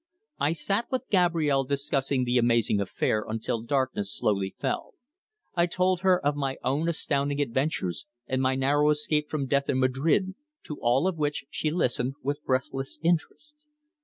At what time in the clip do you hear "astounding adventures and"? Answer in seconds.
6.89-8.41